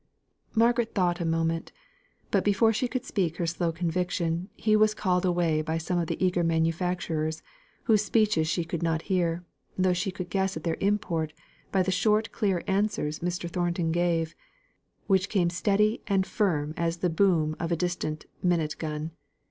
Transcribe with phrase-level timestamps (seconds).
[0.55, 1.71] Margaret thought a moment
[2.31, 6.07] but before she could speak her slow conviction, he was called away by some of
[6.07, 7.43] the eager manufacturers,
[7.83, 9.45] whose speeches she could not hear,
[9.77, 11.33] though she could guess at their import
[11.71, 13.47] by the short clear answers Mr.
[13.47, 14.33] Thornton gave,
[15.05, 19.11] which came steady and firm as the boom of a distant minute gun.